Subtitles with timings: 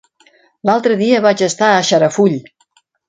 [0.69, 2.39] L'altre dia vaig estar a Xarafull.